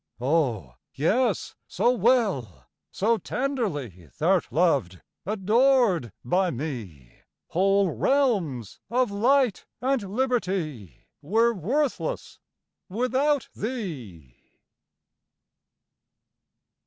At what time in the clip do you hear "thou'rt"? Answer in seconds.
4.17-4.51